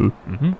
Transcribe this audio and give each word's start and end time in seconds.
Mm-hmm. 0.00 0.52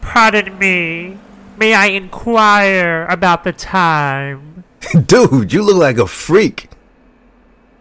Pardon 0.00 0.58
me. 0.58 1.16
May 1.56 1.74
I 1.74 1.86
inquire 1.86 3.06
about 3.08 3.44
the 3.44 3.52
time? 3.52 4.64
Dude, 5.06 5.52
you 5.52 5.62
look 5.62 5.76
like 5.76 5.98
a 5.98 6.06
freak. 6.06 6.68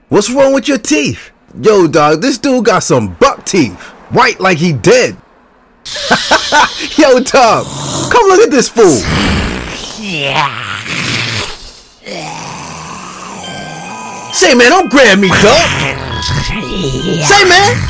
What's 0.09 0.31
wrong 0.31 0.54
with 0.54 0.68
your 0.68 0.80
teeth? 0.80 1.30
Yo, 1.62 1.88
dog, 1.88 2.22
this 2.22 2.40
dude 2.40 2.66
got 2.66 2.81
some 2.81 3.13
buck 3.20 3.45
teeth. 3.45 3.80
White 4.09 4.40
like 4.40 4.58
he 4.58 4.73
dead. 4.73 5.16
Yo, 6.98 7.20
Tom, 7.20 7.63
come 8.12 8.27
look 8.27 8.41
at 8.41 8.49
this 8.49 8.68
fool. 8.68 8.98
Yeah. 10.04 10.80
Say, 14.34 14.55
man, 14.55 14.70
don't 14.72 14.90
grab 14.90 15.20
me, 15.20 15.27
dog. 15.27 15.70
Say, 17.23 17.46
man. 17.48 17.90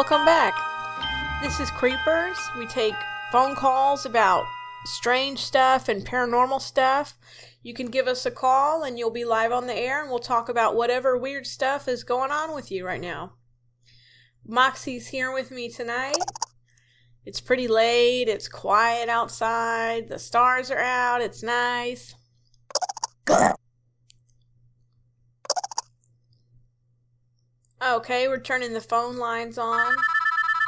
Welcome 0.00 0.24
back. 0.24 0.54
This 1.42 1.60
is 1.60 1.70
Creepers. 1.70 2.38
We 2.58 2.64
take 2.64 2.94
phone 3.30 3.54
calls 3.54 4.06
about 4.06 4.46
strange 4.86 5.40
stuff 5.40 5.90
and 5.90 6.06
paranormal 6.06 6.62
stuff. 6.62 7.18
You 7.62 7.74
can 7.74 7.90
give 7.90 8.06
us 8.08 8.24
a 8.24 8.30
call 8.30 8.82
and 8.82 8.98
you'll 8.98 9.10
be 9.10 9.26
live 9.26 9.52
on 9.52 9.66
the 9.66 9.76
air 9.76 10.00
and 10.00 10.08
we'll 10.08 10.18
talk 10.18 10.48
about 10.48 10.74
whatever 10.74 11.18
weird 11.18 11.46
stuff 11.46 11.86
is 11.86 12.02
going 12.02 12.30
on 12.30 12.54
with 12.54 12.72
you 12.72 12.86
right 12.86 12.98
now. 12.98 13.34
Moxie's 14.46 15.08
here 15.08 15.34
with 15.34 15.50
me 15.50 15.68
tonight. 15.68 16.16
It's 17.26 17.42
pretty 17.42 17.68
late, 17.68 18.26
it's 18.26 18.48
quiet 18.48 19.10
outside, 19.10 20.08
the 20.08 20.18
stars 20.18 20.70
are 20.70 20.80
out, 20.80 21.20
it's 21.20 21.42
nice. 21.42 22.14
Okay, 27.82 28.28
we're 28.28 28.40
turning 28.40 28.74
the 28.74 28.80
phone 28.80 29.16
lines 29.16 29.56
on. 29.56 29.96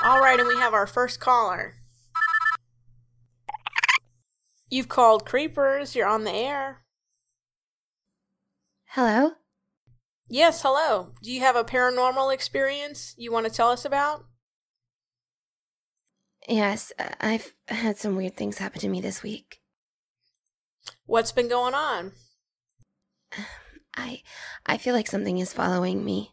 All 0.02 0.20
right, 0.20 0.40
and 0.40 0.48
we 0.48 0.56
have 0.56 0.72
our 0.72 0.86
first 0.86 1.20
caller. 1.20 1.74
You've 4.70 4.88
called 4.88 5.26
Creepers. 5.26 5.94
You're 5.94 6.08
on 6.08 6.24
the 6.24 6.32
air. 6.32 6.84
Hello? 8.86 9.32
Yes, 10.28 10.62
hello. 10.62 11.08
Do 11.22 11.30
you 11.30 11.40
have 11.40 11.56
a 11.56 11.64
paranormal 11.64 12.32
experience 12.32 13.14
you 13.18 13.30
want 13.30 13.46
to 13.46 13.52
tell 13.52 13.68
us 13.68 13.84
about? 13.84 14.24
Yes, 16.48 16.92
uh, 16.98 17.10
I've 17.20 17.52
had 17.68 17.98
some 17.98 18.16
weird 18.16 18.36
things 18.36 18.56
happen 18.56 18.80
to 18.80 18.88
me 18.88 19.02
this 19.02 19.22
week. 19.22 19.60
What's 21.04 21.32
been 21.32 21.48
going 21.48 21.74
on? 21.74 22.12
I 23.96 24.22
I 24.64 24.78
feel 24.78 24.94
like 24.94 25.06
something 25.06 25.36
is 25.36 25.52
following 25.52 26.02
me. 26.02 26.32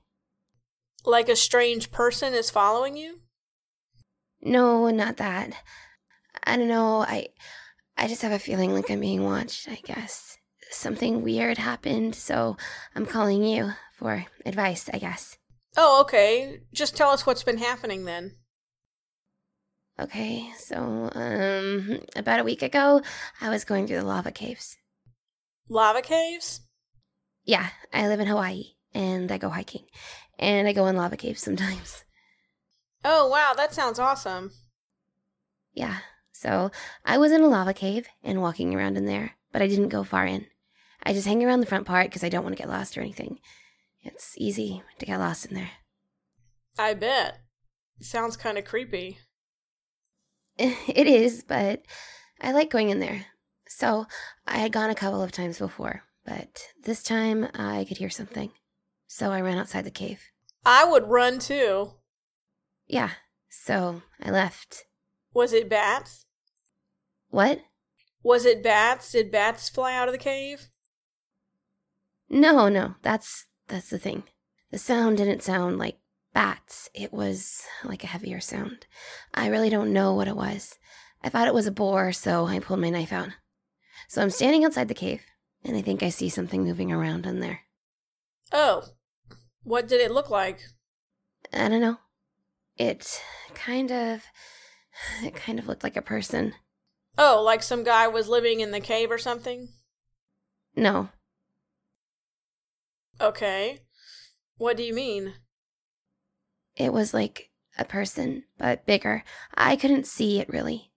Like 1.06 1.30
a 1.30 1.36
strange 1.36 1.92
person 1.92 2.34
is 2.34 2.50
following 2.50 2.98
you? 2.98 3.20
No, 4.42 4.90
not 4.90 5.18
that. 5.18 5.54
I 6.44 6.58
don't 6.58 6.68
know. 6.68 7.02
I 7.02 7.30
I 7.98 8.08
just 8.08 8.22
have 8.22 8.32
a 8.32 8.40
feeling 8.40 8.74
like 8.74 8.90
I'm 8.90 9.02
being 9.02 9.24
watched, 9.24 9.68
I 9.68 9.80
guess. 9.84 10.38
Something 10.72 11.22
weird 11.22 11.58
happened, 11.58 12.16
so 12.16 12.56
I'm 12.96 13.06
calling 13.06 13.44
you 13.44 13.72
for 13.94 14.26
advice, 14.46 14.90
I 14.94 15.00
guess. 15.00 15.38
Oh, 15.76 16.02
okay. 16.02 16.62
Just 16.74 16.96
tell 16.96 17.10
us 17.10 17.26
what's 17.26 17.44
been 17.44 17.58
happening 17.58 18.06
then. 18.06 18.36
Okay, 20.00 20.50
so 20.58 21.10
um 21.14 22.00
about 22.16 22.40
a 22.40 22.46
week 22.46 22.62
ago, 22.62 23.02
I 23.42 23.50
was 23.50 23.66
going 23.66 23.86
through 23.88 23.98
the 24.00 24.06
lava 24.06 24.32
caves. 24.32 24.78
Lava 25.70 26.02
caves? 26.02 26.62
Yeah, 27.44 27.70
I 27.94 28.08
live 28.08 28.20
in 28.22 28.28
Hawaii 28.28 28.64
and 28.94 29.32
I 29.32 29.38
go 29.38 29.50
hiking. 29.50 29.86
And 30.40 30.68
I 30.68 30.74
go 30.74 30.88
in 30.88 30.96
lava 30.96 31.18
caves 31.18 31.42
sometimes. 31.42 32.04
Oh, 33.06 33.30
wow, 33.30 33.54
that 33.56 33.74
sounds 33.74 33.98
awesome. 33.98 34.52
Yeah. 35.74 36.00
So 36.34 36.70
I 37.06 37.18
was 37.18 37.32
in 37.32 37.42
a 37.42 37.48
lava 37.48 37.74
cave 37.74 38.10
and 38.22 38.42
walking 38.42 38.76
around 38.76 38.98
in 38.98 39.06
there, 39.06 39.38
but 39.54 39.62
I 39.62 39.68
didn't 39.68 39.88
go 39.88 40.04
far 40.04 40.26
in. 40.26 40.48
I 41.04 41.14
just 41.14 41.26
hang 41.26 41.42
around 41.42 41.62
the 41.62 41.66
front 41.66 41.86
part 41.88 42.08
because 42.08 42.26
I 42.26 42.30
don't 42.30 42.44
want 42.44 42.58
to 42.58 42.62
get 42.62 42.68
lost 42.68 42.98
or 42.98 43.02
anything. 43.02 43.40
It's 44.02 44.34
easy 44.38 44.84
to 44.98 45.06
get 45.06 45.18
lost 45.18 45.46
in 45.46 45.56
there. 45.56 45.72
I 46.78 46.94
bet. 46.94 47.40
Sounds 48.02 48.36
kind 48.36 48.58
of 48.58 48.66
creepy. 48.66 49.20
It 50.58 51.08
is, 51.08 51.42
but 51.42 51.84
I 52.42 52.52
like 52.52 52.70
going 52.70 52.90
in 52.90 53.00
there. 53.00 53.28
So 53.68 54.08
I 54.46 54.58
had 54.58 54.74
gone 54.74 54.90
a 54.90 54.96
couple 54.96 55.22
of 55.22 55.32
times 55.32 55.58
before, 55.58 56.04
but 56.26 56.68
this 56.84 57.02
time 57.02 57.48
I 57.54 57.86
could 57.88 57.98
hear 57.98 58.10
something. 58.10 58.52
So 59.08 59.32
I 59.32 59.40
ran 59.40 59.58
outside 59.58 59.86
the 59.86 59.92
cave. 59.92 60.22
I 60.66 60.86
would 60.86 61.08
run 61.08 61.40
too. 61.40 61.94
Yeah, 62.88 63.12
so 63.50 64.02
I 64.22 64.32
left. 64.32 64.86
Was 65.34 65.54
it 65.54 65.70
bats? 65.70 66.26
What? 67.30 67.62
Was 68.24 68.46
it 68.46 68.64
bats? 68.64 69.12
Did 69.12 69.32
bats 69.32 69.70
fly 69.70 69.94
out 69.94 70.08
of 70.08 70.12
the 70.12 70.18
cave? 70.18 70.68
No, 72.30 72.70
no, 72.70 72.96
that's 73.02 73.46
that's 73.68 73.90
the 73.90 74.00
thing. 74.00 74.24
The 74.72 74.78
sound 74.78 75.18
didn't 75.18 75.44
sound 75.44 75.78
like 75.78 76.00
bats. 76.34 76.90
It 76.94 77.12
was 77.12 77.64
like 77.84 78.04
a 78.04 78.08
heavier 78.08 78.40
sound. 78.40 78.86
I 79.34 79.48
really 79.48 79.70
don't 79.70 79.94
know 79.94 80.14
what 80.14 80.28
it 80.28 80.36
was. 80.36 80.78
I 81.24 81.30
thought 81.30 81.48
it 81.48 81.54
was 81.54 81.68
a 81.68 81.72
boar, 81.72 82.12
so 82.12 82.46
I 82.46 82.60
pulled 82.60 82.80
my 82.80 82.90
knife 82.90 83.12
out. 83.12 83.30
So 84.08 84.22
I'm 84.22 84.30
standing 84.30 84.64
outside 84.64 84.88
the 84.88 84.94
cave, 84.94 85.22
and 85.64 85.76
I 85.76 85.82
think 85.82 86.02
I 86.02 86.10
see 86.10 86.30
something 86.30 86.64
moving 86.64 86.92
around 86.92 87.26
in 87.26 87.40
there. 87.40 87.62
Oh. 88.52 88.84
What 89.64 89.88
did 89.88 90.02
it 90.02 90.12
look 90.12 90.30
like? 90.30 90.62
I 91.54 91.70
don't 91.70 91.82
know. 91.82 91.98
It 92.78 93.22
kind 93.54 93.92
of 93.92 94.24
it 95.24 95.36
kind 95.36 95.60
of 95.60 95.68
looked 95.68 95.84
like 95.84 95.98
a 95.98 96.02
person. 96.02 96.54
Oh, 97.18 97.42
like 97.44 97.64
some 97.64 97.84
guy 97.84 98.08
was 98.08 98.30
living 98.30 98.60
in 98.62 98.72
the 98.72 98.80
cave 98.80 99.12
or 99.12 99.18
something? 99.18 99.70
No, 100.76 101.10
Okay. 103.22 103.80
What 104.58 104.78
do 104.78 104.84
you 104.84 104.94
mean? 104.94 105.34
it 106.76 106.94
was 106.94 107.14
like 107.14 107.50
a 107.78 107.84
person, 107.84 108.44
but 108.58 108.86
bigger. 108.86 109.24
I 109.54 109.76
couldn't 109.76 110.08
see 110.08 110.40
it 110.40 110.48
really. 110.48 110.94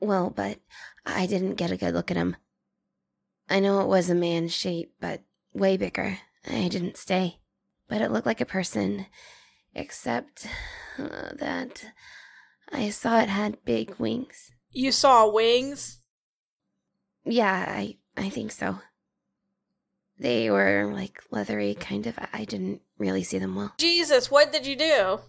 Well, 0.00 0.30
but 0.30 0.58
I 1.06 1.26
didn't 1.26 1.54
get 1.54 1.70
a 1.70 1.76
good 1.76 1.94
look 1.94 2.10
at 2.10 2.16
him. 2.16 2.34
I 3.48 3.60
know 3.60 3.80
it 3.80 3.86
was 3.86 4.10
a 4.10 4.14
man's 4.14 4.52
shape, 4.52 4.92
but 5.00 5.22
way 5.52 5.76
bigger. 5.76 6.18
I 6.48 6.66
didn't 6.66 6.96
stay. 6.96 7.38
But 7.88 8.00
it 8.02 8.10
looked 8.10 8.26
like 8.26 8.40
a 8.40 8.46
person, 8.46 9.06
except 9.74 10.46
uh, 10.98 11.30
that 11.38 11.86
I 12.70 12.90
saw 12.90 13.20
it 13.20 13.28
had 13.28 13.64
big 13.64 13.94
wings. 13.98 14.50
You 14.72 14.92
saw 14.92 15.30
wings? 15.30 16.00
Yeah, 17.24 17.64
I 17.68 17.96
I 18.16 18.28
think 18.28 18.52
so. 18.52 18.80
They 20.18 20.50
were 20.50 20.90
like 20.92 21.22
leathery, 21.30 21.74
kind 21.74 22.06
of. 22.06 22.18
I 22.32 22.44
didn't 22.44 22.82
really 22.98 23.22
see 23.22 23.38
them 23.38 23.54
well. 23.54 23.72
Jesus, 23.78 24.30
what 24.30 24.52
did 24.52 24.66
you 24.66 24.76
do? 24.76 25.20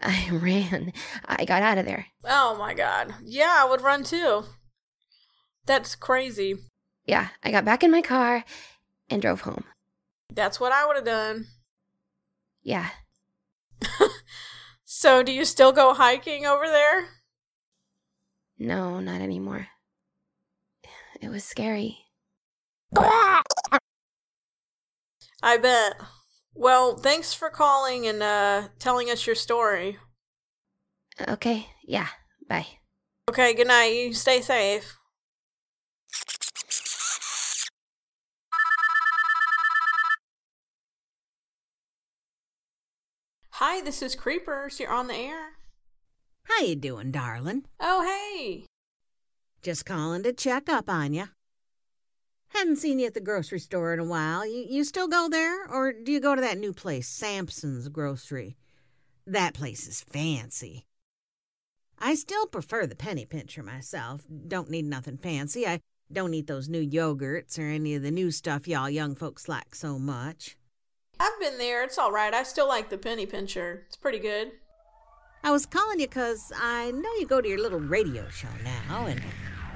I 0.00 0.28
ran. 0.32 0.92
I 1.26 1.44
got 1.44 1.62
out 1.62 1.78
of 1.78 1.84
there. 1.84 2.06
Oh 2.24 2.56
my 2.58 2.74
god. 2.74 3.14
Yeah, 3.24 3.54
I 3.58 3.68
would 3.68 3.82
run 3.82 4.04
too. 4.04 4.44
That's 5.66 5.94
crazy. 5.94 6.56
Yeah, 7.06 7.28
I 7.42 7.50
got 7.50 7.64
back 7.64 7.84
in 7.84 7.90
my 7.90 8.02
car 8.02 8.44
and 9.10 9.20
drove 9.20 9.42
home. 9.42 9.64
That's 10.32 10.58
what 10.58 10.72
I 10.72 10.86
would 10.86 10.96
have 10.96 11.04
done. 11.04 11.46
Yeah. 12.62 12.90
So, 14.94 15.22
do 15.22 15.32
you 15.32 15.44
still 15.44 15.72
go 15.72 15.94
hiking 15.94 16.44
over 16.44 16.66
there? 16.66 17.08
No, 18.58 19.00
not 19.00 19.20
anymore. 19.20 19.68
It 21.20 21.28
was 21.28 21.44
scary. 21.44 21.98
I 22.94 23.42
bet. 25.60 25.94
Well, 26.54 26.98
thanks 26.98 27.32
for 27.32 27.48
calling 27.48 28.06
and 28.06 28.22
uh, 28.22 28.68
telling 28.78 29.10
us 29.10 29.26
your 29.26 29.34
story. 29.34 29.96
Okay, 31.26 31.68
yeah, 31.82 32.08
bye. 32.48 32.66
Okay, 33.30 33.54
good 33.54 33.68
night. 33.68 33.94
You 33.94 34.12
stay 34.12 34.42
safe. 34.42 34.98
Hi, 43.64 43.80
this 43.80 44.02
is 44.02 44.16
Creepers. 44.16 44.80
You're 44.80 44.90
on 44.90 45.06
the 45.06 45.14
air. 45.14 45.52
How 46.46 46.64
you 46.64 46.74
doing, 46.74 47.12
darling? 47.12 47.62
Oh, 47.78 48.02
hey. 48.02 48.64
Just 49.62 49.86
calling 49.86 50.24
to 50.24 50.32
check 50.32 50.68
up 50.68 50.90
on 50.90 51.14
you. 51.14 51.26
Hadn't 52.48 52.78
seen 52.78 52.98
you 52.98 53.06
at 53.06 53.14
the 53.14 53.20
grocery 53.20 53.60
store 53.60 53.94
in 53.94 54.00
a 54.00 54.04
while. 54.04 54.44
You, 54.44 54.66
you 54.68 54.82
still 54.82 55.06
go 55.06 55.28
there, 55.30 55.64
or 55.68 55.92
do 55.92 56.10
you 56.10 56.18
go 56.18 56.34
to 56.34 56.40
that 56.40 56.58
new 56.58 56.72
place, 56.72 57.06
Sampson's 57.06 57.88
Grocery? 57.88 58.56
That 59.28 59.54
place 59.54 59.86
is 59.86 60.04
fancy. 60.10 60.84
I 62.00 62.16
still 62.16 62.48
prefer 62.48 62.88
the 62.88 62.96
penny 62.96 63.26
pincher 63.26 63.62
myself. 63.62 64.22
Don't 64.48 64.70
need 64.70 64.86
nothing 64.86 65.18
fancy. 65.18 65.68
I 65.68 65.78
don't 66.12 66.34
eat 66.34 66.48
those 66.48 66.68
new 66.68 66.84
yogurts 66.84 67.60
or 67.60 67.68
any 67.68 67.94
of 67.94 68.02
the 68.02 68.10
new 68.10 68.32
stuff 68.32 68.66
y'all 68.66 68.90
young 68.90 69.14
folks 69.14 69.48
like 69.48 69.76
so 69.76 70.00
much. 70.00 70.56
I've 71.22 71.38
been 71.38 71.56
there. 71.56 71.84
It's 71.84 71.98
all 71.98 72.10
right. 72.10 72.34
I 72.34 72.42
still 72.42 72.66
like 72.66 72.90
the 72.90 72.98
penny 72.98 73.26
pincher. 73.26 73.84
It's 73.86 73.94
pretty 73.96 74.18
good. 74.18 74.50
I 75.44 75.52
was 75.52 75.66
calling 75.66 76.00
you 76.00 76.08
'cause 76.08 76.52
I 76.56 76.90
know 76.90 77.12
you 77.20 77.26
go 77.26 77.40
to 77.40 77.48
your 77.48 77.60
little 77.60 77.78
radio 77.78 78.28
show 78.28 78.48
now, 78.64 79.06
and 79.06 79.22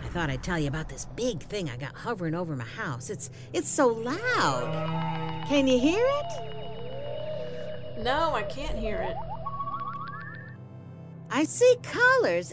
I 0.02 0.08
thought 0.08 0.28
I'd 0.28 0.42
tell 0.42 0.58
you 0.58 0.66
about 0.66 0.88
this 0.88 1.04
big 1.14 1.42
thing 1.44 1.70
I 1.70 1.76
got 1.76 1.94
hovering 1.94 2.34
over 2.34 2.56
my 2.56 2.64
house. 2.64 3.10
It's 3.10 3.30
it's 3.52 3.68
so 3.68 3.86
loud. 3.86 5.44
Can 5.48 5.68
you 5.68 5.78
hear 5.78 6.04
it? 6.04 8.02
No, 8.02 8.34
I 8.34 8.42
can't 8.42 8.76
hear 8.76 8.96
it. 8.96 9.16
I 11.36 11.44
see 11.44 11.76
colors 11.82 12.50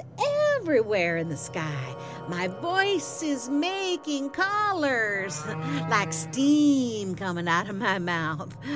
everywhere 0.57 1.15
in 1.15 1.29
the 1.29 1.37
sky. 1.37 1.95
My 2.27 2.49
voice 2.49 3.23
is 3.23 3.47
making 3.47 4.31
colors 4.31 5.41
like 5.89 6.11
steam 6.11 7.15
coming 7.15 7.47
out 7.47 7.69
of 7.69 7.77
my 7.77 7.97
mouth. 7.97 8.55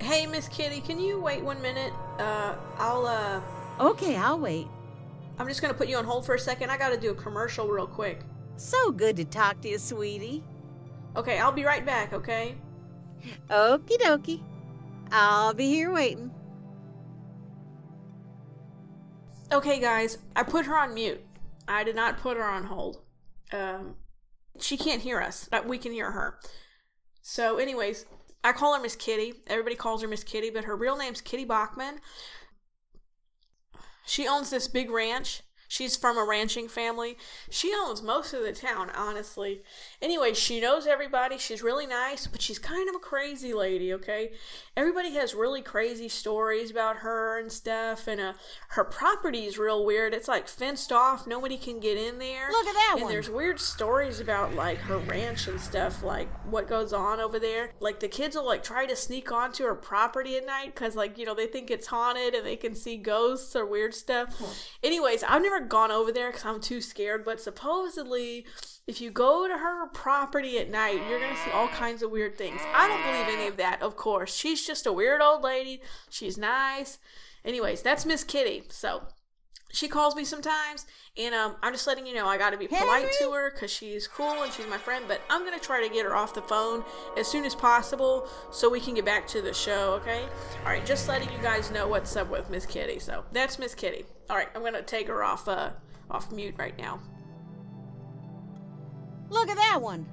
Hey, 0.00 0.24
Miss 0.26 0.48
Kitty, 0.48 0.80
can 0.80 0.98
you 0.98 1.20
wait 1.20 1.42
one 1.42 1.60
minute? 1.60 1.92
Uh, 2.18 2.54
I'll, 2.78 3.04
uh, 3.04 3.42
Okay, 3.80 4.16
I'll 4.16 4.38
wait. 4.38 4.66
I'm 5.38 5.46
just 5.46 5.60
gonna 5.60 5.74
put 5.74 5.88
you 5.88 5.98
on 5.98 6.06
hold 6.06 6.24
for 6.24 6.36
a 6.36 6.38
second. 6.38 6.70
I 6.70 6.78
gotta 6.78 6.96
do 6.96 7.10
a 7.10 7.14
commercial 7.14 7.68
real 7.68 7.86
quick. 7.86 8.20
So 8.56 8.92
good 8.92 9.16
to 9.16 9.26
talk 9.26 9.60
to 9.60 9.68
you, 9.68 9.78
sweetie. 9.78 10.42
Okay, 11.16 11.38
I'll 11.38 11.52
be 11.52 11.64
right 11.64 11.84
back, 11.84 12.14
okay? 12.14 12.54
Okie 13.50 13.98
dokie. 13.98 14.42
I'll 15.12 15.52
be 15.52 15.66
here 15.66 15.92
waiting. 15.92 16.30
Okay, 19.52 19.80
guys, 19.80 20.18
I 20.36 20.44
put 20.44 20.66
her 20.66 20.78
on 20.78 20.94
mute. 20.94 21.20
I 21.66 21.82
did 21.82 21.96
not 21.96 22.18
put 22.18 22.36
her 22.36 22.44
on 22.44 22.64
hold. 22.64 23.02
Um, 23.52 23.96
she 24.60 24.76
can't 24.76 25.02
hear 25.02 25.20
us, 25.20 25.48
but 25.50 25.66
we 25.66 25.76
can 25.76 25.92
hear 25.92 26.12
her. 26.12 26.38
So, 27.20 27.58
anyways, 27.58 28.06
I 28.44 28.52
call 28.52 28.74
her 28.74 28.80
Miss 28.80 28.94
Kitty. 28.94 29.34
Everybody 29.48 29.74
calls 29.74 30.02
her 30.02 30.08
Miss 30.08 30.22
Kitty, 30.22 30.50
but 30.50 30.64
her 30.64 30.76
real 30.76 30.96
name's 30.96 31.20
Kitty 31.20 31.44
Bachman. 31.44 32.00
She 34.06 34.26
owns 34.26 34.50
this 34.50 34.68
big 34.68 34.90
ranch. 34.90 35.42
She's 35.70 35.96
from 35.96 36.18
a 36.18 36.24
ranching 36.24 36.66
family. 36.66 37.16
She 37.48 37.72
owns 37.72 38.02
most 38.02 38.34
of 38.34 38.42
the 38.42 38.50
town, 38.50 38.90
honestly. 38.90 39.62
Anyway, 40.02 40.34
she 40.34 40.60
knows 40.60 40.84
everybody. 40.84 41.38
She's 41.38 41.62
really 41.62 41.86
nice, 41.86 42.26
but 42.26 42.42
she's 42.42 42.58
kind 42.58 42.88
of 42.88 42.96
a 42.96 42.98
crazy 42.98 43.54
lady, 43.54 43.92
okay? 43.94 44.32
Everybody 44.76 45.12
has 45.14 45.32
really 45.32 45.62
crazy 45.62 46.08
stories 46.08 46.72
about 46.72 46.96
her 46.98 47.38
and 47.38 47.52
stuff, 47.52 48.08
and 48.08 48.20
uh, 48.20 48.32
her 48.70 48.82
property 48.82 49.44
is 49.44 49.58
real 49.58 49.84
weird. 49.86 50.12
It's 50.12 50.26
like 50.26 50.48
fenced 50.48 50.90
off, 50.90 51.24
nobody 51.24 51.56
can 51.56 51.78
get 51.78 51.96
in 51.96 52.18
there. 52.18 52.48
Look 52.50 52.66
at 52.66 52.74
that 52.74 52.94
and 52.94 53.02
one. 53.02 53.12
there's 53.12 53.30
weird 53.30 53.60
stories 53.60 54.18
about 54.18 54.56
like 54.56 54.78
her 54.78 54.98
ranch 54.98 55.46
and 55.46 55.60
stuff, 55.60 56.02
like 56.02 56.28
what 56.46 56.66
goes 56.66 56.92
on 56.92 57.20
over 57.20 57.38
there. 57.38 57.70
Like 57.78 58.00
the 58.00 58.08
kids 58.08 58.34
will 58.34 58.46
like 58.46 58.64
try 58.64 58.86
to 58.86 58.96
sneak 58.96 59.30
onto 59.30 59.62
her 59.62 59.76
property 59.76 60.36
at 60.36 60.44
night 60.44 60.74
because 60.74 60.96
like 60.96 61.16
you 61.16 61.26
know 61.26 61.34
they 61.36 61.46
think 61.46 61.70
it's 61.70 61.86
haunted 61.86 62.34
and 62.34 62.44
they 62.44 62.56
can 62.56 62.74
see 62.74 62.96
ghosts 62.96 63.54
or 63.54 63.64
weird 63.64 63.94
stuff. 63.94 64.34
Anyways, 64.82 65.22
I've 65.22 65.42
never 65.42 65.59
gone 65.68 65.90
over 65.90 66.12
there 66.12 66.30
because 66.30 66.44
I'm 66.44 66.60
too 66.60 66.80
scared. 66.80 67.24
But 67.24 67.40
supposedly, 67.40 68.46
if 68.86 69.00
you 69.00 69.10
go 69.10 69.46
to 69.46 69.58
her 69.58 69.88
property 69.88 70.58
at 70.58 70.70
night, 70.70 71.00
you're 71.08 71.20
gonna 71.20 71.36
see 71.44 71.50
all 71.52 71.68
kinds 71.68 72.02
of 72.02 72.10
weird 72.10 72.36
things. 72.36 72.60
I 72.74 72.88
don't 72.88 73.02
believe 73.02 73.38
any 73.38 73.48
of 73.48 73.56
that, 73.58 73.82
of 73.82 73.96
course. 73.96 74.34
She's 74.34 74.66
just 74.66 74.86
a 74.86 74.92
weird 74.92 75.20
old 75.20 75.42
lady. 75.42 75.82
She's 76.08 76.36
nice. 76.36 76.98
Anyways, 77.44 77.82
that's 77.82 78.04
Miss 78.04 78.24
Kitty. 78.24 78.64
So 78.70 79.02
she 79.72 79.88
calls 79.88 80.16
me 80.16 80.24
sometimes, 80.24 80.86
and 81.16 81.34
um, 81.34 81.56
I'm 81.62 81.72
just 81.72 81.86
letting 81.86 82.06
you 82.06 82.14
know 82.14 82.26
I 82.26 82.38
got 82.38 82.50
to 82.50 82.56
be 82.56 82.66
polite 82.66 83.10
to 83.20 83.32
her 83.32 83.50
because 83.50 83.70
she's 83.70 84.08
cool 84.08 84.42
and 84.42 84.52
she's 84.52 84.66
my 84.66 84.78
friend. 84.78 85.04
But 85.06 85.20
I'm 85.30 85.44
gonna 85.44 85.58
try 85.60 85.86
to 85.86 85.92
get 85.92 86.04
her 86.04 86.14
off 86.14 86.34
the 86.34 86.42
phone 86.42 86.84
as 87.16 87.26
soon 87.28 87.44
as 87.44 87.54
possible 87.54 88.28
so 88.50 88.68
we 88.68 88.80
can 88.80 88.94
get 88.94 89.04
back 89.04 89.26
to 89.28 89.42
the 89.42 89.54
show. 89.54 89.94
Okay? 89.94 90.24
All 90.64 90.70
right, 90.70 90.84
just 90.84 91.08
letting 91.08 91.30
you 91.32 91.38
guys 91.38 91.70
know 91.70 91.86
what's 91.86 92.14
up 92.16 92.30
with 92.30 92.50
Miss 92.50 92.66
Kitty. 92.66 92.98
So 92.98 93.24
that's 93.32 93.58
Miss 93.58 93.74
Kitty. 93.74 94.04
All 94.28 94.36
right, 94.36 94.48
I'm 94.54 94.62
gonna 94.62 94.82
take 94.82 95.08
her 95.08 95.22
off 95.22 95.48
uh 95.48 95.70
off 96.10 96.32
mute 96.32 96.54
right 96.58 96.76
now. 96.76 97.00
Look 99.28 99.48
at 99.48 99.56
that 99.56 99.80
one. 99.80 100.06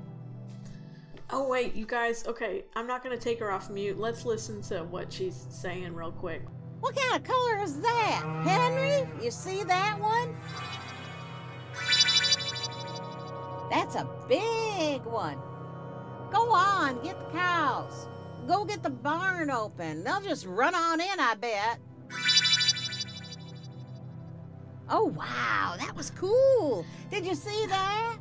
Oh 1.31 1.47
wait, 1.47 1.73
you 1.73 1.85
guys. 1.85 2.25
Okay, 2.27 2.65
I'm 2.75 2.87
not 2.87 3.03
gonna 3.03 3.17
take 3.17 3.39
her 3.39 3.51
off 3.51 3.69
mute. 3.69 3.99
Let's 3.99 4.23
listen 4.25 4.61
to 4.63 4.83
what 4.83 5.11
she's 5.11 5.47
saying 5.49 5.93
real 5.93 6.11
quick. 6.11 6.43
What 6.79 6.95
kind 6.95 7.15
of 7.15 7.23
color 7.23 7.57
is 7.63 7.79
that? 7.81 8.23
Henry, 8.43 9.07
you 9.23 9.31
see 9.31 9.63
that 9.63 9.99
one? 9.99 10.35
That's 13.69 13.95
a 13.95 14.07
big 14.29 15.03
one. 15.03 15.37
Go 16.31 16.51
on, 16.51 17.01
get 17.03 17.17
the 17.19 17.37
cows. 17.37 18.07
Go 18.47 18.63
get 18.63 18.83
the 18.83 18.89
barn 18.89 19.49
open. 19.49 20.03
They'll 20.03 20.21
just 20.21 20.45
run 20.45 20.73
on 20.75 21.01
in, 21.01 21.19
I 21.19 21.35
bet. 21.35 21.79
Oh, 24.89 25.05
wow, 25.05 25.75
that 25.77 25.93
was 25.97 26.11
cool. 26.11 26.85
Did 27.11 27.25
you 27.25 27.35
see 27.35 27.65
that? 27.67 28.15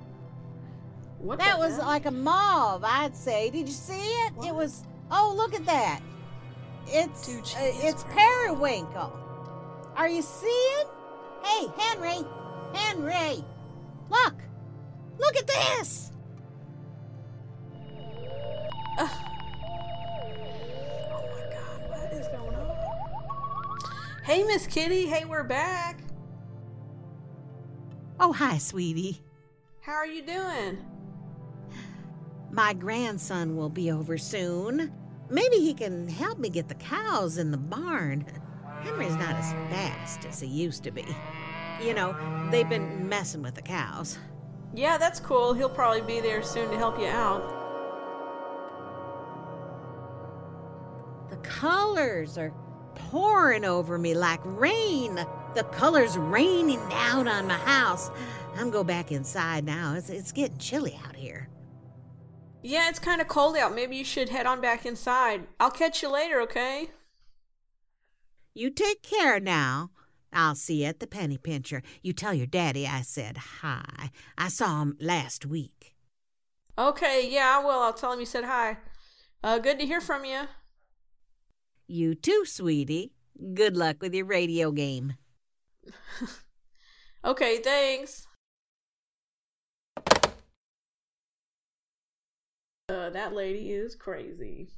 What 1.19 1.39
That 1.39 1.59
was 1.59 1.77
hell? 1.77 1.87
like 1.87 2.07
a 2.07 2.11
mauve, 2.11 2.83
I'd 2.85 3.17
say. 3.17 3.51
Did 3.51 3.69
you 3.69 3.75
see 3.75 3.95
it? 3.95 4.33
It 4.47 4.55
was. 4.55 4.83
Oh, 5.11 5.33
look 5.37 5.55
at 5.55 5.65
that. 5.67 6.01
It's 6.89 7.27
Dude, 7.27 7.41
uh, 7.41 7.87
it's 7.87 8.05
crazy. 8.05 8.19
periwinkle. 8.19 9.13
Are 9.97 10.09
you 10.09 10.23
seeing? 10.23 10.87
Hey, 11.43 11.67
Henry, 11.79 12.19
Henry, 12.75 13.45
look, 14.11 14.35
look 15.19 15.37
at 15.37 15.47
this. 15.47 16.13
Oh 18.99 19.09
my 21.33 21.55
god, 21.55 21.91
what 21.91 22.13
is 22.13 22.27
going 22.29 22.55
on? 22.55 22.77
Hey, 24.25 24.43
Miss 24.45 24.67
Kitty. 24.67 25.07
Hey, 25.07 25.25
we're 25.25 25.45
back. 25.45 26.01
Oh, 28.19 28.33
hi, 28.33 28.59
sweetie. 28.59 29.23
How 29.81 29.93
are 29.93 30.07
you 30.07 30.23
doing? 30.23 30.79
My 32.51 32.73
grandson 32.73 33.57
will 33.57 33.69
be 33.69 33.91
over 33.91 34.17
soon. 34.19 34.93
Maybe 35.29 35.57
he 35.57 35.75
can 35.75 36.09
help 36.09 36.39
me 36.39 36.49
get 36.49 36.69
the 36.69 36.75
cows 36.75 37.39
in 37.39 37.51
the 37.51 37.57
barn. 37.57 38.25
Henry's 38.81 39.17
not 39.17 39.35
as 39.35 39.53
fast 39.71 40.25
as 40.27 40.41
he 40.41 40.47
used 40.47 40.85
to 40.85 40.91
be. 40.91 41.05
You 41.83 41.95
know, 41.95 42.17
they've 42.51 42.69
been 42.69 43.09
messing 43.09 43.43
with 43.43 43.55
the 43.55 43.63
cows. 43.63 44.19
Yeah, 44.75 44.99
that's 44.99 45.21
cool. 45.21 45.55
He'll 45.55 45.69
probably 45.69 46.03
be 46.03 46.21
there 46.21 46.43
soon 46.43 46.71
to 46.71 46.77
help 46.77 46.99
you 46.99 47.07
out. 47.07 47.53
The 51.31 51.37
colors 51.39 52.39
are 52.39 52.53
pouring 52.95 53.65
over 53.65 53.99
me 53.99 54.15
like 54.15 54.41
rain. 54.45 55.17
The 55.55 55.65
colors 55.73 56.17
raining 56.17 56.87
down 56.89 57.27
on 57.27 57.47
my 57.47 57.59
house. 57.59 58.11
I'm 58.57 58.71
go 58.71 58.85
back 58.85 59.13
inside 59.13 59.65
now. 59.65 59.95
It's, 59.95 60.09
it's 60.09 60.33
getting 60.33 60.59
chilly 60.59 60.99
out 61.07 61.17
here. 61.17 61.49
Yeah, 62.67 62.89
it's 62.89 62.99
kind 62.99 63.21
of 63.21 63.29
cold 63.29 63.57
out. 63.57 63.77
Maybe 63.77 63.97
you 63.97 64.05
should 64.05 64.29
head 64.29 64.45
on 64.45 64.61
back 64.61 64.85
inside. 64.85 65.47
I'll 65.61 65.71
catch 65.71 66.03
you 66.03 66.11
later, 66.11 66.41
okay? 66.41 66.91
You 68.55 68.71
take 68.71 69.03
care 69.03 69.39
now. 69.39 69.91
I'll 70.33 70.57
see 70.57 70.83
you 70.83 70.87
at 70.87 70.99
the 70.99 71.07
penny 71.07 71.39
pincher. 71.39 71.83
You 72.03 72.13
tell 72.13 72.35
your 72.35 72.49
daddy 72.49 72.85
I 72.85 73.03
said 73.03 73.37
hi. 73.37 74.11
I 74.37 74.49
saw 74.49 74.83
him 74.83 74.97
last 75.01 75.47
week. 75.47 75.95
Okay, 76.77 77.29
yeah, 77.31 77.59
I 77.61 77.65
will. 77.65 77.79
I'll 77.79 77.93
tell 77.93 78.13
him 78.13 78.19
you 78.19 78.27
said 78.27 78.45
hi. 78.45 78.79
Uh, 79.45 79.59
good 79.61 79.79
to 79.79 79.87
hear 79.87 80.01
from 80.01 80.25
you. 80.25 80.43
You 81.87 82.17
too, 82.17 82.45
sweetie. 82.45 83.13
Good 83.55 83.77
luck 83.77 83.99
with 84.01 84.13
your 84.13 84.27
radio 84.27 84.73
game. 84.73 85.15
Okay, 87.25 87.59
thanks. 87.59 88.29
Uh, 92.89 93.11
that 93.11 93.35
lady 93.35 93.73
is 93.73 93.97
crazy. 93.97 94.69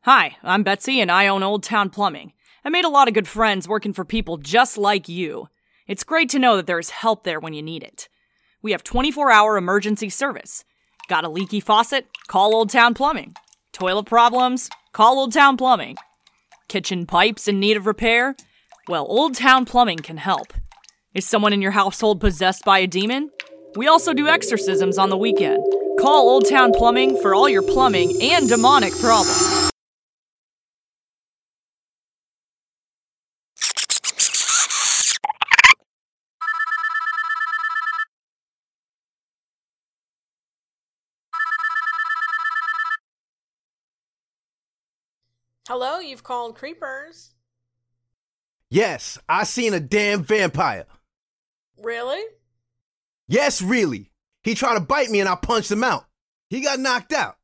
Hi, 0.00 0.36
I'm 0.42 0.64
Betsy 0.64 1.00
and 1.00 1.10
I 1.10 1.28
own 1.28 1.44
Old 1.44 1.62
Town 1.62 1.88
Plumbing. 1.88 2.32
I 2.64 2.68
made 2.68 2.84
a 2.84 2.88
lot 2.88 3.06
of 3.06 3.14
good 3.14 3.28
friends 3.28 3.68
working 3.68 3.92
for 3.92 4.04
people 4.04 4.38
just 4.38 4.76
like 4.76 5.08
you. 5.08 5.46
It's 5.86 6.02
great 6.02 6.28
to 6.30 6.40
know 6.40 6.56
that 6.56 6.66
there's 6.66 6.90
help 6.90 7.22
there 7.22 7.38
when 7.38 7.54
you 7.54 7.62
need 7.62 7.84
it. 7.84 8.08
We 8.60 8.72
have 8.72 8.82
24 8.82 9.30
hour 9.30 9.56
emergency 9.56 10.08
service. 10.10 10.64
Got 11.08 11.24
a 11.24 11.28
leaky 11.28 11.60
faucet? 11.60 12.08
Call 12.26 12.56
Old 12.56 12.70
Town 12.70 12.92
Plumbing. 12.92 13.34
Toilet 13.72 14.06
problems? 14.06 14.68
Call 14.92 15.20
Old 15.20 15.32
Town 15.32 15.56
Plumbing. 15.56 15.96
Kitchen 16.66 17.06
pipes 17.06 17.46
in 17.46 17.60
need 17.60 17.76
of 17.76 17.86
repair? 17.86 18.34
Well, 18.88 19.06
Old 19.08 19.36
Town 19.36 19.64
Plumbing 19.64 19.98
can 19.98 20.16
help. 20.16 20.52
Is 21.16 21.26
someone 21.26 21.54
in 21.54 21.62
your 21.62 21.70
household 21.70 22.20
possessed 22.20 22.62
by 22.66 22.80
a 22.80 22.86
demon? 22.86 23.30
We 23.74 23.88
also 23.88 24.12
do 24.12 24.28
exorcisms 24.28 24.98
on 24.98 25.08
the 25.08 25.16
weekend. 25.16 25.64
Call 25.98 26.28
Old 26.28 26.46
Town 26.46 26.72
Plumbing 26.72 27.18
for 27.22 27.34
all 27.34 27.48
your 27.48 27.62
plumbing 27.62 28.18
and 28.20 28.46
demonic 28.46 28.92
problems. 28.98 29.70
Hello, 45.66 45.98
you've 45.98 46.22
called 46.22 46.56
Creepers. 46.56 47.30
Yes, 48.68 49.18
I 49.26 49.44
seen 49.44 49.72
a 49.72 49.80
damn 49.80 50.22
vampire. 50.22 50.84
Really? 51.82 52.22
Yes, 53.28 53.60
really. 53.60 54.10
He 54.42 54.54
tried 54.54 54.74
to 54.74 54.80
bite 54.80 55.10
me 55.10 55.20
and 55.20 55.28
I 55.28 55.34
punched 55.34 55.70
him 55.70 55.84
out. 55.84 56.06
He 56.48 56.60
got 56.60 56.78
knocked 56.78 57.12
out. 57.12 57.36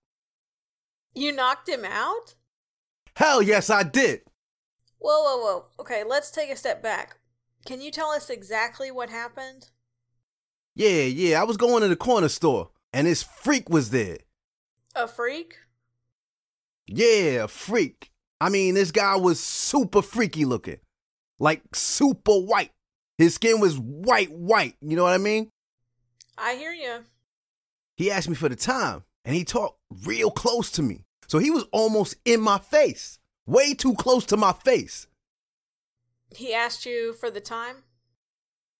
You 1.14 1.32
knocked 1.32 1.68
him 1.68 1.84
out? 1.84 2.34
Hell 3.16 3.42
yes, 3.42 3.68
I 3.68 3.82
did. 3.82 4.22
Whoa, 4.98 5.22
whoa, 5.22 5.38
whoa. 5.38 5.64
Okay, 5.80 6.04
let's 6.04 6.30
take 6.30 6.50
a 6.50 6.56
step 6.56 6.82
back. 6.82 7.18
Can 7.66 7.80
you 7.80 7.90
tell 7.90 8.10
us 8.10 8.30
exactly 8.30 8.90
what 8.90 9.10
happened? 9.10 9.70
Yeah, 10.74 11.02
yeah, 11.02 11.40
I 11.40 11.44
was 11.44 11.56
going 11.56 11.82
to 11.82 11.88
the 11.88 11.96
corner 11.96 12.28
store 12.28 12.70
and 12.92 13.06
this 13.06 13.22
freak 13.22 13.68
was 13.68 13.90
there. 13.90 14.18
A 14.94 15.08
freak? 15.08 15.56
Yeah, 16.86 17.44
a 17.44 17.48
freak. 17.48 18.10
I 18.40 18.48
mean, 18.48 18.74
this 18.74 18.90
guy 18.90 19.16
was 19.16 19.40
super 19.40 20.02
freaky 20.02 20.44
looking. 20.44 20.78
Like 21.38 21.62
super 21.74 22.38
white. 22.38 22.70
His 23.22 23.34
skin 23.34 23.60
was 23.60 23.78
white, 23.78 24.32
white. 24.32 24.76
You 24.80 24.96
know 24.96 25.04
what 25.04 25.14
I 25.14 25.18
mean? 25.18 25.50
I 26.36 26.54
hear 26.54 26.72
you. 26.72 27.04
He 27.96 28.10
asked 28.10 28.28
me 28.28 28.34
for 28.34 28.48
the 28.48 28.56
time 28.56 29.04
and 29.24 29.34
he 29.34 29.44
talked 29.44 29.78
real 30.04 30.30
close 30.30 30.70
to 30.72 30.82
me. 30.82 31.04
So 31.28 31.38
he 31.38 31.50
was 31.50 31.64
almost 31.72 32.16
in 32.24 32.40
my 32.40 32.58
face, 32.58 33.18
way 33.46 33.74
too 33.74 33.94
close 33.94 34.26
to 34.26 34.36
my 34.36 34.52
face. 34.52 35.06
He 36.34 36.52
asked 36.52 36.84
you 36.84 37.12
for 37.12 37.30
the 37.30 37.40
time? 37.40 37.84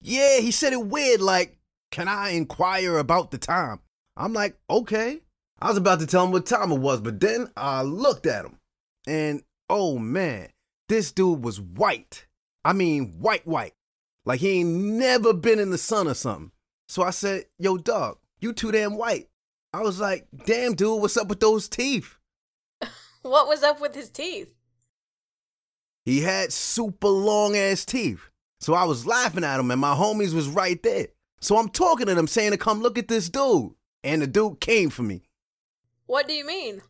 Yeah, 0.00 0.40
he 0.40 0.50
said 0.50 0.72
it 0.72 0.87
weird, 0.87 1.20
like, 1.20 1.58
can 1.90 2.08
I 2.08 2.30
inquire 2.30 2.99
about 2.99 3.30
the 3.30 3.38
time? 3.38 3.80
I'm 4.16 4.32
like, 4.32 4.56
okay. 4.68 5.20
I 5.61 5.68
was 5.68 5.76
about 5.76 6.00
to 6.00 6.06
tell 6.06 6.25
him 6.25 6.32
what 6.32 6.46
time 6.46 6.72
it 6.72 6.80
was, 6.80 7.00
but 7.00 7.20
then 7.20 7.49
I 7.56 7.82
looked 7.82 8.26
at 8.26 8.44
him 8.44 8.58
and 9.06 9.42
oh 9.70 9.99
man, 9.99 10.49
this 10.88 11.12
dude 11.12 11.44
was 11.44 11.61
white. 11.61 12.26
I 12.64 12.72
mean, 12.72 13.14
white, 13.20 13.46
white. 13.46 13.75
Like 14.25 14.41
he 14.41 14.61
ain't 14.61 14.69
never 14.69 15.33
been 15.33 15.59
in 15.59 15.71
the 15.71 15.79
sun 15.79 16.09
or 16.09 16.14
something. 16.14 16.52
So 16.88 17.02
I 17.02 17.11
said, 17.11 17.47
yo, 17.59 17.76
dog, 17.76 18.19
you 18.41 18.52
too 18.52 18.73
damn 18.73 18.97
white. 18.97 19.29
I 19.73 19.81
was 19.81 20.00
like, 20.00 20.26
damn, 20.45 20.75
dude, 20.75 21.00
what's 21.00 21.17
up 21.17 21.29
with 21.29 21.41
those 21.41 21.69
teeth? 21.69 22.17
What 23.23 23.47
was 23.47 23.62
up 23.62 23.81
with 23.81 23.95
his 23.95 24.11
teeth? 24.11 24.52
He 26.05 26.23
had 26.23 26.52
super 26.52 27.07
long 27.07 27.57
ass 27.57 27.85
teeth. 27.85 28.31
So 28.59 28.75
I 28.75 28.83
was 28.83 29.07
laughing 29.07 29.45
at 29.45 29.61
him 29.61 29.71
and 29.71 29.81
my 29.81 29.95
homies 29.95 30.35
was 30.35 30.49
right 30.49 30.83
there. 30.83 31.07
So 31.41 31.57
I'm 31.57 31.69
talking 31.69 32.07
to 32.07 32.17
them 32.17 32.26
saying 32.26 32.50
to 32.50 32.57
come 32.57 32.81
look 32.81 32.99
at 32.99 33.07
this 33.07 33.29
dude. 33.29 33.75
And 34.02 34.23
the 34.23 34.26
dude 34.26 34.61
came 34.61 34.91
for 34.91 35.05
me. 35.05 35.23
What 36.07 36.26
do 36.26 36.35
you 36.35 36.45
mean? 36.45 36.83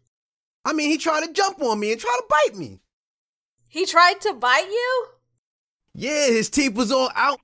I 0.65 0.73
mean, 0.73 0.91
he 0.91 0.97
tried 0.97 1.27
to 1.27 1.33
jump 1.33 1.61
on 1.62 1.79
me 1.79 1.93
and 1.93 2.01
try 2.01 2.17
to 2.19 2.25
bite 2.29 2.59
me. 2.59 2.81
He 3.69 3.85
tried 3.85 4.21
to 4.23 4.33
bite 4.33 4.69
you? 4.69 5.07
Yeah, 5.94 6.28
his 6.28 6.49
teeth 6.49 6.75
was 6.75 6.90
all 6.90 7.11
out. 7.14 7.40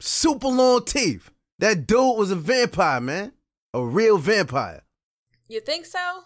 Super 0.00 0.48
long 0.48 0.84
teeth. 0.84 1.30
That 1.58 1.86
dude 1.86 2.16
was 2.16 2.30
a 2.30 2.36
vampire, 2.36 3.00
man. 3.00 3.32
A 3.74 3.84
real 3.84 4.18
vampire. 4.18 4.82
You 5.48 5.60
think 5.60 5.84
so? 5.84 6.22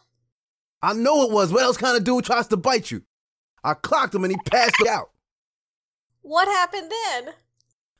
I 0.83 0.93
know 0.93 1.23
it 1.25 1.33
was. 1.33 1.53
What 1.53 1.63
else 1.63 1.77
kind 1.77 1.97
of 1.97 2.05
dude 2.05 2.25
tries 2.25 2.47
to 2.49 2.57
bite 2.57 2.91
you? 2.91 3.03
I 3.65 3.75
clocked 3.75 4.15
him 4.15 4.25
and 4.25 4.33
he 4.33 4.39
passed 4.51 4.87
out. 4.89 5.11
What 6.23 6.47
happened 6.47 6.91
then? 6.91 7.35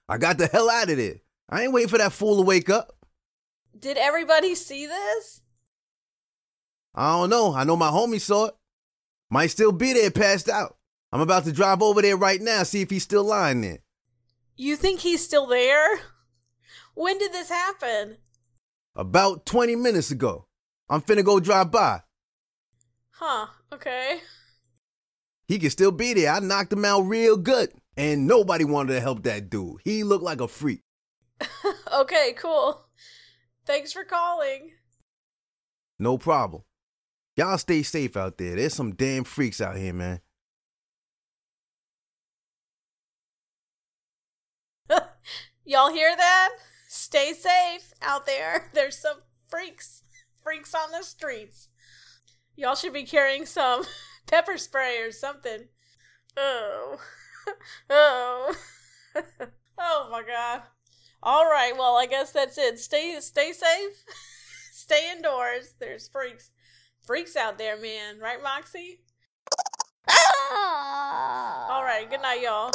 I 0.09 0.19
got 0.19 0.39
the 0.39 0.47
hell 0.47 0.71
out 0.71 0.91
of 0.91 0.97
there. 0.97 1.17
I 1.49 1.63
ain't 1.63 1.73
waiting 1.73 1.89
for 1.89 1.99
that 1.99 2.13
fool 2.13 2.37
to 2.37 2.43
wake 2.43 2.71
up. 2.71 2.95
Did 3.79 3.97
everybody 3.97 4.55
see 4.55 4.87
this? 4.87 5.43
I 6.95 7.13
don't 7.13 7.31
know. 7.31 7.55
I 7.55 7.65
know 7.65 7.77
my 7.77 7.91
homie 7.91 8.21
saw 8.21 8.47
it. 8.47 8.55
Might 9.31 9.49
still 9.49 9.73
be 9.73 9.93
there, 9.93 10.11
passed 10.11 10.49
out. 10.49 10.77
I'm 11.15 11.21
about 11.21 11.45
to 11.45 11.53
drive 11.53 11.81
over 11.81 12.03
there 12.03 12.17
right 12.17 12.41
now, 12.41 12.65
see 12.65 12.81
if 12.83 12.91
he's 12.91 13.05
still 13.05 13.23
lying 13.23 13.61
there. 13.61 13.79
You 14.57 14.75
think 14.75 14.99
he's 14.99 15.23
still 15.23 15.47
there? 15.47 16.01
When 16.95 17.19
did 17.19 17.33
this 17.33 17.51
happen? 17.51 18.17
About 18.97 19.47
20 19.47 19.77
minutes 19.77 20.11
ago. 20.11 20.49
I'm 20.91 21.01
finna 21.01 21.25
go 21.25 21.39
drive 21.39 21.71
by. 21.71 22.01
Huh, 23.13 23.47
okay. 23.73 24.23
He 25.47 25.61
can 25.61 25.71
still 25.71 25.93
be 25.93 26.15
there. 26.15 26.33
I 26.33 26.41
knocked 26.41 26.73
him 26.73 26.85
out 26.85 27.03
real 27.03 27.37
good. 27.37 27.71
And 27.97 28.27
nobody 28.27 28.65
wanted 28.65 28.95
to 28.95 29.01
help 29.01 29.23
that 29.23 29.49
dude. 29.49 29.83
He 29.85 30.03
looked 30.03 30.25
like 30.25 30.41
a 30.41 30.49
freak. 30.49 30.83
okay, 31.95 32.35
cool. 32.37 32.87
Thanks 33.65 33.93
for 33.93 34.03
calling. 34.03 34.73
No 35.97 36.19
problem. 36.19 36.65
Y'all 37.37 37.57
stay 37.59 37.85
safe 37.85 38.17
out 38.17 38.37
there. 38.37 38.57
There's 38.57 38.75
some 38.75 38.97
damn 38.97 39.23
freaks 39.23 39.61
out 39.61 39.77
here, 39.77 39.95
man. 39.95 40.21
Y'all 45.65 45.91
hear 45.91 46.15
that? 46.15 46.51
Stay 46.89 47.33
safe 47.33 47.93
out 48.03 48.27
there. 48.27 48.71
There's 48.75 48.99
some 48.99 49.19
freaks. 49.49 50.03
Freaks 50.43 50.75
on 50.75 50.91
the 50.91 51.03
streets. 51.03 51.69
Y'all 52.57 52.75
should 52.75 52.93
be 52.93 53.05
carrying 53.05 53.47
some 53.47 53.85
pepper 54.27 54.59
spray 54.59 54.99
or 55.01 55.11
something. 55.13 55.69
Oh. 56.37 56.99
Oh. 57.91 58.55
oh 59.79 60.09
my 60.11 60.23
god. 60.23 60.63
All 61.23 61.45
right, 61.45 61.77
well, 61.77 61.95
I 61.95 62.07
guess 62.07 62.33
that's 62.33 62.57
it. 62.57 62.79
Stay 62.79 63.21
stay 63.21 63.53
safe. 63.53 64.03
stay 64.73 65.13
indoors. 65.15 65.75
There's 65.79 66.09
freaks. 66.09 66.51
Freaks 67.03 67.37
out 67.37 67.59
there, 67.59 67.77
man. 67.77 68.19
Right, 68.19 68.43
Moxie? 68.43 69.01
Ah. 70.09 71.67
All 71.69 71.85
right, 71.85 72.09
good 72.09 72.23
night, 72.23 72.41
y'all. 72.41 72.71